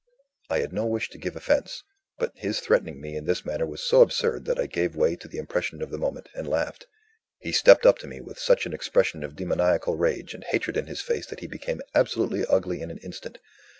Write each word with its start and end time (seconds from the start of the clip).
I 0.49 0.61
had 0.61 0.73
no 0.73 0.87
wish 0.87 1.11
to 1.11 1.19
give 1.19 1.35
offence 1.35 1.83
but 2.17 2.31
his 2.33 2.59
threatening 2.59 2.99
me 2.99 3.15
in 3.15 3.25
this 3.25 3.45
manner 3.45 3.67
was 3.67 3.83
so 3.83 4.01
absurd 4.01 4.45
that 4.45 4.59
I 4.59 4.65
gave 4.65 4.95
way 4.95 5.15
to 5.17 5.27
the 5.27 5.37
impression 5.37 5.79
of 5.83 5.91
the 5.91 5.99
moment, 5.99 6.27
and 6.33 6.47
laughed. 6.47 6.87
He 7.37 7.51
stepped 7.51 7.85
up 7.85 7.99
to 7.99 8.07
me, 8.07 8.19
with 8.19 8.39
such 8.39 8.65
an 8.65 8.73
expression 8.73 9.23
of 9.23 9.35
demoniacal 9.35 9.95
rage 9.97 10.33
and 10.33 10.43
hatred 10.43 10.75
in 10.75 10.87
his 10.87 11.01
face 11.01 11.27
that 11.27 11.41
he 11.41 11.47
became 11.47 11.81
absolutely 11.93 12.43
ugly 12.47 12.81
in 12.81 12.89
an 12.89 12.97
instant. 12.97 13.37